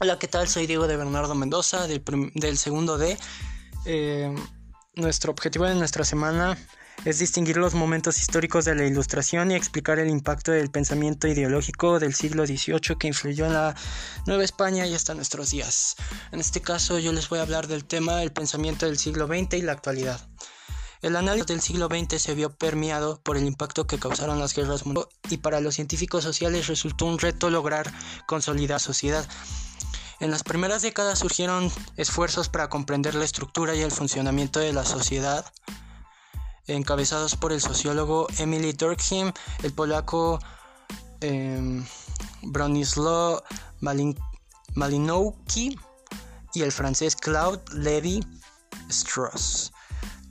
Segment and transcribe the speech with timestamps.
[0.00, 0.46] Hola, ¿qué tal?
[0.46, 2.04] Soy Diego de Bernardo Mendoza, del,
[2.36, 3.18] del segundo D.
[3.84, 4.32] Eh,
[4.94, 6.56] nuestro objetivo de nuestra semana
[7.04, 11.98] es distinguir los momentos históricos de la Ilustración y explicar el impacto del pensamiento ideológico
[11.98, 13.74] del siglo XVIII que influyó en la
[14.24, 15.96] Nueva España y hasta nuestros días.
[16.30, 19.54] En este caso yo les voy a hablar del tema del pensamiento del siglo XX
[19.54, 20.20] y la actualidad.
[21.02, 24.86] El análisis del siglo XX se vio permeado por el impacto que causaron las guerras
[24.86, 27.92] mundiales y para los científicos sociales resultó un reto lograr
[28.26, 29.28] consolidar la sociedad.
[30.20, 34.84] En las primeras décadas surgieron esfuerzos para comprender la estructura y el funcionamiento de la
[34.84, 35.46] sociedad,
[36.66, 39.32] encabezados por el sociólogo Emily Durkheim,
[39.62, 40.40] el polaco
[41.20, 41.84] eh,
[42.42, 43.42] Bronislaw
[44.74, 45.78] Malinowski
[46.52, 49.70] y el francés Claude Lévi-Strauss.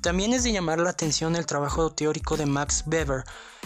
[0.01, 3.23] También es de llamar la atención el trabajo teórico de Max Weber,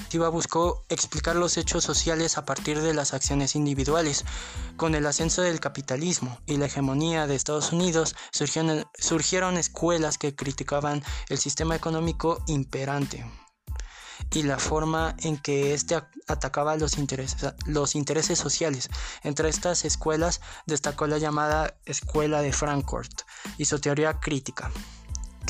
[0.09, 4.23] que buscó explicar los hechos sociales a partir de las acciones individuales.
[4.77, 10.33] Con el ascenso del capitalismo y la hegemonía de Estados Unidos, surgieron, surgieron escuelas que
[10.33, 13.25] criticaban el sistema económico imperante
[14.33, 18.89] y la forma en que éste atacaba los intereses, los intereses sociales.
[19.23, 23.23] Entre estas escuelas destacó la llamada Escuela de Frankfurt
[23.57, 24.71] y su teoría crítica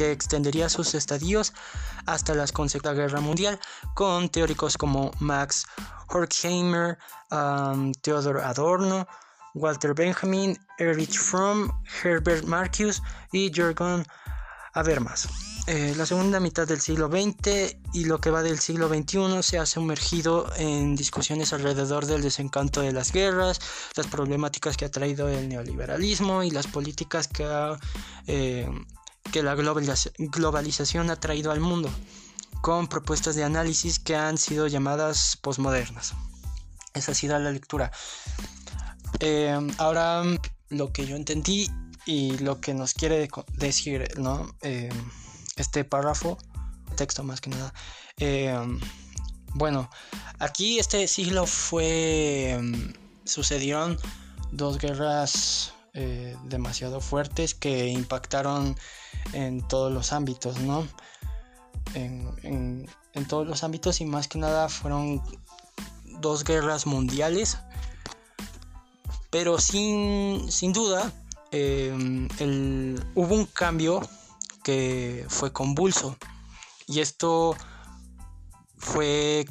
[0.10, 1.54] extendería sus estadios
[2.06, 2.46] hasta la
[2.94, 3.60] Guerra Mundial,
[3.94, 5.66] con teóricos como Max
[6.08, 6.98] Horkheimer,
[8.02, 9.08] Theodor Adorno,
[9.54, 11.70] Walter Benjamin, Erich Fromm,
[12.04, 14.06] Herbert Marcuse y Jürgen
[14.74, 15.28] Habermas.
[15.68, 19.60] Eh, la segunda mitad del siglo XX y lo que va del siglo XXI se
[19.60, 23.60] ha sumergido en discusiones alrededor del desencanto de las guerras,
[23.96, 27.78] las problemáticas que ha traído el neoliberalismo y las políticas que ha
[28.26, 28.68] eh,
[29.32, 31.90] que la globalización ha traído al mundo,
[32.62, 36.14] con propuestas de análisis que han sido llamadas posmodernas.
[36.94, 37.92] Esa ha sido la lectura.
[39.20, 40.24] Eh, ahora,
[40.70, 41.70] lo que yo entendí
[42.06, 44.56] y lo que nos quiere decir ¿no?
[44.62, 44.90] Eh,
[45.56, 46.38] este párrafo,
[46.96, 47.74] texto más que nada.
[48.18, 48.56] Eh,
[49.54, 49.90] bueno,
[50.40, 52.60] aquí este siglo fue.
[53.26, 53.98] sucedieron
[54.52, 58.78] dos guerras eh, demasiado fuertes que impactaron
[59.34, 60.88] en todos los ámbitos, ¿no?
[61.94, 62.88] En,
[63.28, 65.22] todos los ámbitos y más que nada fueron
[66.20, 67.58] dos guerras mundiales,
[69.30, 71.12] pero sin, sin duda
[71.52, 71.92] eh,
[73.16, 74.02] hubo un cambio
[74.64, 76.18] que fue convulso
[76.88, 77.56] y esto
[78.78, 79.46] fue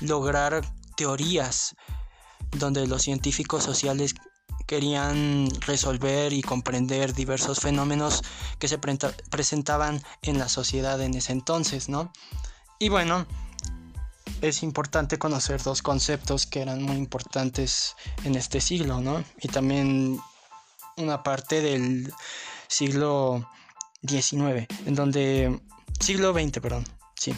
[0.00, 0.62] lograr
[0.96, 1.76] teorías
[2.50, 4.14] donde los científicos sociales
[4.70, 8.22] querían resolver y comprender diversos fenómenos
[8.60, 12.12] que se presentaban en la sociedad en ese entonces, ¿no?
[12.78, 13.26] Y bueno,
[14.42, 19.24] es importante conocer dos conceptos que eran muy importantes en este siglo, ¿no?
[19.40, 20.20] Y también
[20.96, 22.14] una parte del
[22.68, 23.50] siglo
[24.06, 25.60] XIX, en donde...
[25.98, 26.84] siglo XX, perdón,
[27.16, 27.34] sí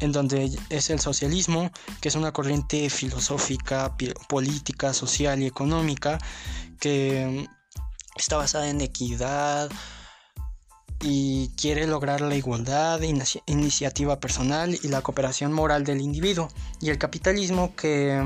[0.00, 1.70] en donde es el socialismo,
[2.00, 3.96] que es una corriente filosófica,
[4.28, 6.18] política, social y económica
[6.80, 7.46] que
[8.16, 9.70] está basada en equidad
[11.00, 13.00] y quiere lograr la igualdad,
[13.46, 16.48] iniciativa personal y la cooperación moral del individuo.
[16.80, 18.22] Y el capitalismo que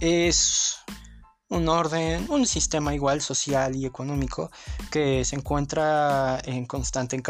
[0.00, 0.76] es
[1.48, 4.50] un orden, un sistema igual social y económico
[4.90, 7.20] que se encuentra en constante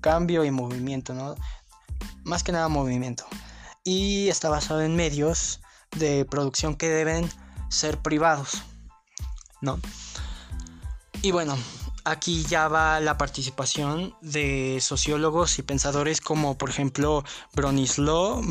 [0.00, 1.34] cambio y movimiento, ¿no?
[2.24, 3.24] Más que nada movimiento.
[3.84, 5.60] Y está basado en medios
[5.96, 7.28] de producción que deben
[7.68, 8.62] ser privados,
[9.60, 9.80] ¿no?
[11.22, 11.56] Y bueno,
[12.04, 17.24] aquí ya va la participación de sociólogos y pensadores como por ejemplo
[17.54, 18.42] Bronislaw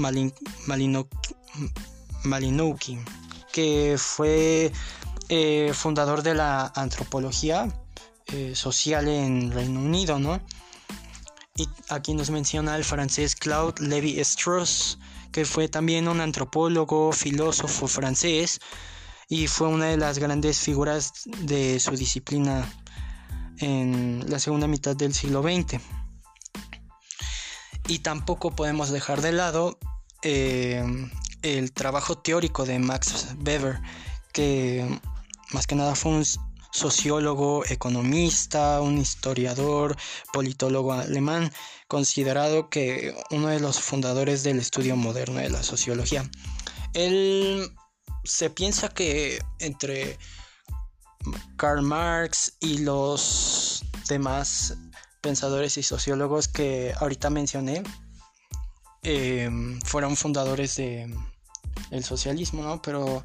[2.23, 2.99] Malinowski,
[3.51, 4.71] que fue
[5.29, 7.67] eh, fundador de la antropología
[8.27, 10.39] eh, social en Reino Unido, ¿no?
[11.59, 14.97] Y aquí nos menciona el francés Claude Lévi-Strauss,
[15.33, 18.61] que fue también un antropólogo, filósofo francés
[19.27, 22.65] y fue una de las grandes figuras de su disciplina
[23.57, 25.81] en la segunda mitad del siglo XX.
[27.89, 29.77] Y tampoco podemos dejar de lado
[30.23, 30.81] eh,
[31.41, 33.81] el trabajo teórico de Max Weber,
[34.31, 35.01] que
[35.51, 36.25] más que nada fue un
[36.71, 39.97] sociólogo, economista, un historiador,
[40.31, 41.51] politólogo alemán,
[41.87, 46.29] considerado que uno de los fundadores del estudio moderno de la sociología.
[46.93, 47.71] Él
[48.23, 50.17] se piensa que entre
[51.57, 54.77] Karl Marx y los demás
[55.21, 57.83] pensadores y sociólogos que ahorita mencioné
[59.03, 62.81] em, fueron fundadores del socialismo, ¿no?
[62.81, 63.23] Pero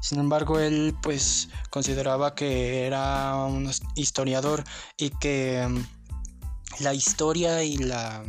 [0.00, 4.62] Sin embargo, él pues consideraba que era un historiador
[4.96, 8.22] y que mm, la historia y la,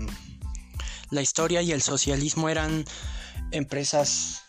[1.11, 2.85] la historia y el socialismo eran
[3.51, 4.41] empresas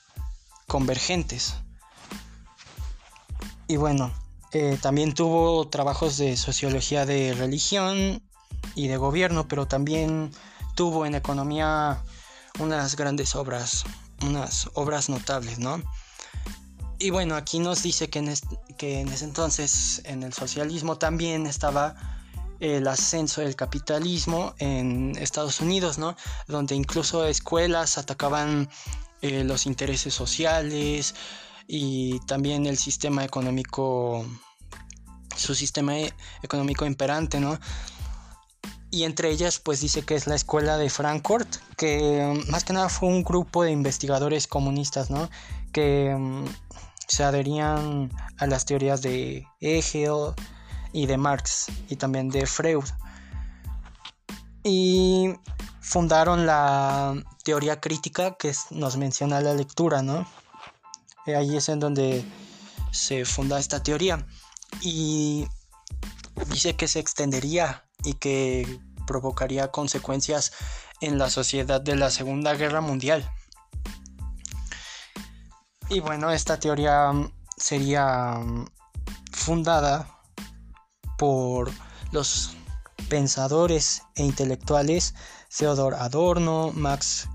[0.66, 1.54] convergentes.
[3.66, 4.12] Y bueno,
[4.52, 8.22] eh, también tuvo trabajos de sociología de religión
[8.74, 10.30] y de gobierno, pero también
[10.74, 12.02] tuvo en economía
[12.58, 13.84] unas grandes obras,
[14.22, 15.82] unas obras notables, ¿no?
[16.98, 18.34] Y bueno, aquí nos dice que en,
[18.76, 21.94] que en ese entonces en el socialismo también estaba
[22.60, 26.16] el ascenso del capitalismo en Estados Unidos, ¿no?
[26.48, 28.68] Donde incluso escuelas atacaban
[29.22, 31.14] eh, los intereses sociales,
[31.68, 34.24] y también el sistema económico,
[35.36, 37.60] su sistema e-, económico imperante, ¿no?
[38.90, 42.88] Y entre ellas, pues dice que es la escuela de Frankfurt, que más que nada
[42.88, 45.28] fue un grupo de investigadores comunistas, ¿no?
[45.72, 46.46] Que mm,
[47.08, 50.34] se adherían a las teorías de Hegel
[50.92, 52.84] y de Marx y también de Freud.
[54.62, 55.34] Y
[55.80, 57.14] fundaron la
[57.44, 60.26] teoría crítica que nos menciona la lectura, ¿no?
[61.26, 62.24] Eh, ahí es en donde
[62.90, 64.26] se funda esta teoría.
[64.82, 65.46] Y
[66.50, 70.52] dice que se extendería y que provocaría consecuencias
[71.00, 73.30] en la sociedad de la Segunda Guerra Mundial.
[75.90, 77.12] Y bueno, esta teoría
[77.56, 78.38] sería
[79.32, 80.06] fundada
[81.16, 81.70] por
[82.12, 82.56] los
[83.08, 85.14] pensadores e intelectuales
[85.56, 87.28] Theodor Adorno, Max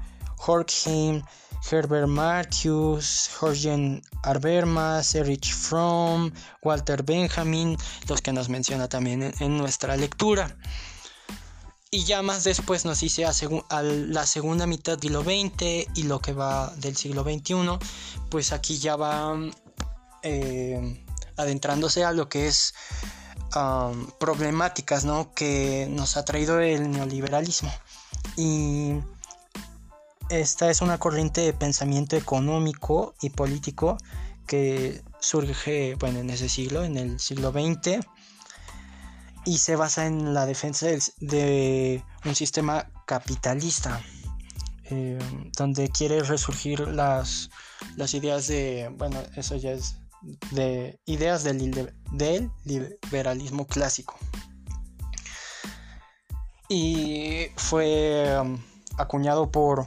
[0.45, 1.23] Horkheim,
[1.71, 7.77] Herbert Marcuse, Jorgen Habermas, Erich Fromm, Walter Benjamin,
[8.07, 10.55] los que nos menciona también en, nuestra lectura.
[11.93, 16.19] Y ya más después nos dice a, la segunda mitad del siglo XX y lo
[16.21, 17.77] que va del siglo XXI,
[18.31, 19.37] pues aquí ya va
[20.23, 21.05] eh,
[21.37, 22.73] adentrándose a lo que es
[24.19, 25.35] problemáticas ¿no?
[25.35, 27.71] que nos ha traído el neoliberalismo.
[28.37, 28.95] Y
[30.29, 33.97] esta es una corriente de pensamiento económico y político
[34.47, 38.03] que surge bueno, en ese siglo, en el siglo XX,
[39.45, 40.87] y se basa en la defensa
[41.17, 44.01] de un sistema capitalista,
[44.85, 45.19] eh,
[45.57, 47.49] donde quiere resurgir las,
[47.95, 49.97] las ideas de, bueno, eso ya es
[50.51, 51.91] de ideas del,
[52.63, 54.17] liberalismo clásico.
[56.69, 58.57] Y fue um,
[58.97, 59.85] acuñado por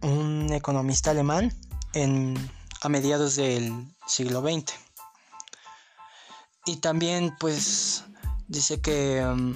[0.00, 1.54] un economista alemán
[1.92, 2.34] en,
[2.80, 4.72] a mediados del siglo XX.
[6.64, 8.04] Y también pues
[8.52, 9.54] dice que um,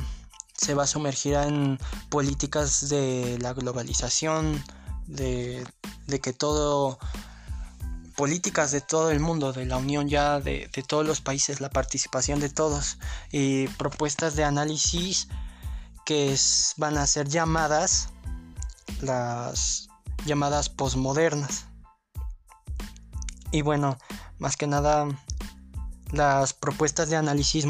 [0.56, 1.78] se va a sumergir en
[2.08, 4.62] políticas de la globalización,
[5.06, 5.64] de,
[6.22, 6.98] que todo,
[8.16, 11.70] políticas de todo el mundo, de la unión ya de, de todos los países, la
[11.70, 12.98] participación de todos
[13.30, 15.28] y propuestas de análisis
[16.04, 16.34] que
[16.76, 18.08] van a ser llamadas
[19.02, 19.88] las
[20.24, 21.66] llamadas posmodernas.
[23.52, 23.98] Y bueno,
[24.38, 25.06] más que nada,
[26.12, 27.66] las propuestas de análisis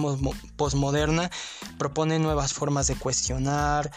[0.56, 1.30] posmoderna
[1.78, 3.90] proponen nuevas formas de cuestionar,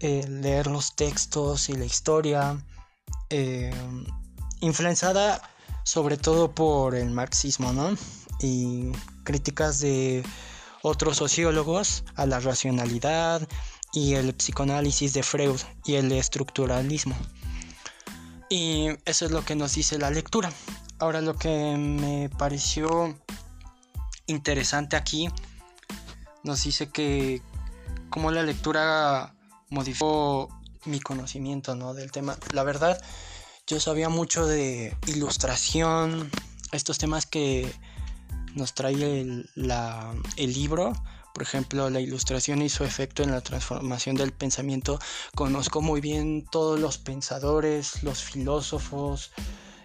[0.00, 2.64] eh, leer los textos y la historia,
[3.30, 3.72] eh,
[4.60, 5.40] influenciada
[5.84, 7.94] sobre todo por el marxismo, ¿no?
[8.40, 8.90] Y
[9.22, 10.24] críticas de
[10.82, 13.46] otros sociólogos a la racionalidad
[13.92, 17.14] y el psicoanálisis de Freud y el estructuralismo.
[18.50, 20.52] Y eso es lo que nos dice la lectura.
[20.98, 23.16] Ahora lo que me pareció
[24.26, 25.28] interesante aquí
[26.42, 27.42] nos dice que
[28.10, 29.34] como la lectura
[29.70, 30.48] modificó
[30.84, 31.94] mi conocimiento ¿no?
[31.94, 32.36] del tema.
[32.52, 33.02] La verdad,
[33.66, 36.30] yo sabía mucho de ilustración,
[36.72, 37.72] estos temas que
[38.54, 39.50] nos trae el,
[40.36, 40.92] el libro,
[41.32, 45.00] por ejemplo, la ilustración y su efecto en la transformación del pensamiento.
[45.34, 49.32] Conozco muy bien todos los pensadores, los filósofos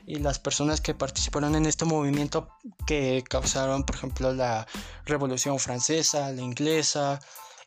[0.10, 2.50] y las personas que participaron en este movimiento
[2.88, 4.66] que causaron, por ejemplo, la
[5.06, 7.20] Revolución Francesa, la inglesa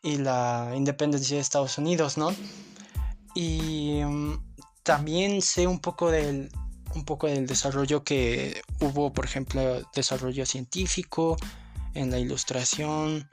[0.03, 2.35] y la independencia de Estados Unidos, ¿no?
[3.37, 4.43] Y mm,
[4.83, 6.51] también sé un poco del
[6.97, 11.37] un poco del desarrollo que hubo, por ejemplo, desarrollo científico
[11.95, 13.31] en la ilustración,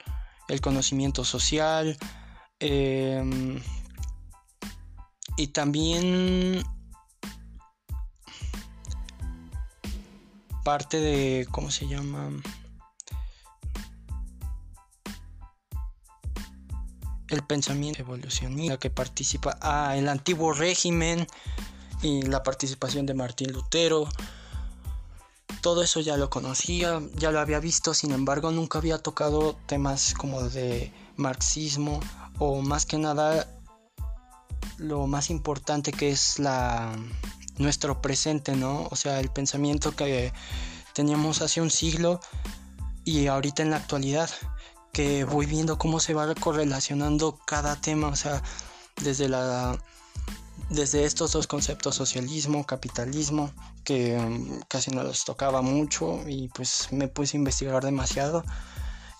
[0.48, 1.98] el conocimiento social
[2.60, 3.60] em,
[5.36, 6.62] y también
[10.64, 12.30] parte de, ¿cómo se llama?
[17.28, 21.26] El pensamiento evolucionista que participa, ah, el antiguo régimen
[22.02, 24.08] y la participación de Martín Lutero
[25.60, 30.14] todo eso ya lo conocía, ya lo había visto, sin embargo nunca había tocado temas
[30.14, 32.00] como de marxismo
[32.38, 33.46] o más que nada
[34.78, 36.96] lo más importante que es la
[37.60, 38.88] nuestro presente, ¿no?
[38.90, 40.32] O sea, el pensamiento que
[40.94, 42.20] teníamos hace un siglo
[43.04, 44.30] y ahorita en la actualidad,
[44.92, 48.42] que voy viendo cómo se va correlacionando cada tema, o sea,
[49.02, 49.78] desde la
[50.68, 53.50] desde estos dos conceptos, socialismo, capitalismo,
[53.82, 58.44] que um, casi no los tocaba mucho y pues me puse a investigar demasiado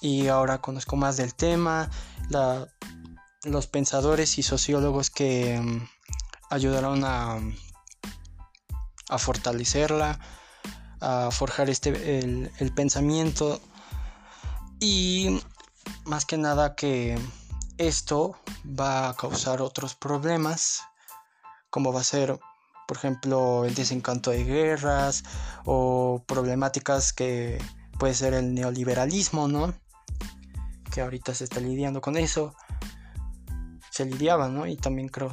[0.00, 1.90] y ahora conozco más del tema,
[3.42, 5.88] los pensadores y sociólogos que um,
[6.50, 7.40] ayudaron a,
[9.10, 10.18] a fortalecerla,
[11.00, 13.60] a forjar este, el, el pensamiento
[14.78, 15.40] y
[16.04, 17.18] más que nada que
[17.78, 20.82] esto va a causar otros problemas
[21.70, 22.38] como va a ser,
[22.86, 25.22] por ejemplo, el desencanto de guerras
[25.64, 27.62] o problemáticas que
[27.98, 29.72] puede ser el neoliberalismo, ¿no?
[30.92, 32.54] Que ahorita se está lidiando con eso.
[33.90, 34.66] Se lidiaba, ¿no?
[34.66, 35.30] Y también creo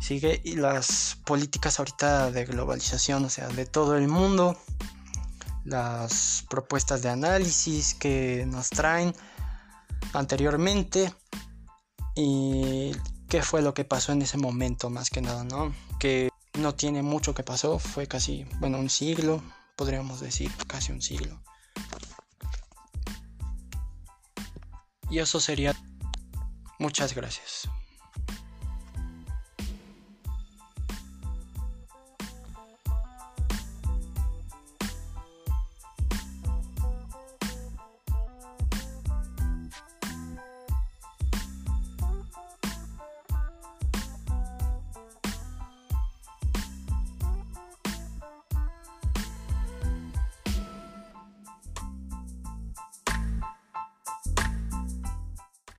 [0.00, 4.56] sigue y las políticas ahorita de globalización, o sea, de todo el mundo,
[5.64, 9.14] las propuestas de análisis que nos traen
[10.12, 11.12] anteriormente
[12.14, 12.92] y
[13.28, 15.74] qué fue lo que pasó en ese momento más que nada, ¿no?
[15.98, 19.42] Que no tiene mucho que pasó, fue casi, bueno, un siglo,
[19.76, 21.42] podríamos decir, casi un siglo.
[25.10, 25.74] Y eso sería...
[26.78, 27.68] Muchas gracias.